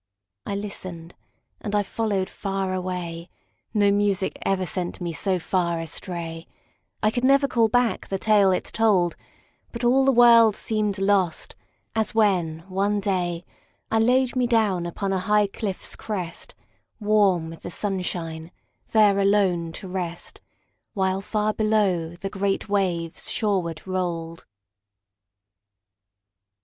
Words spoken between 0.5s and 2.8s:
listened, and I followed far